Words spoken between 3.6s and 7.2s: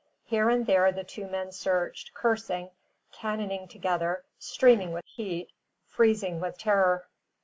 together, streaming with heat, freezing with terror.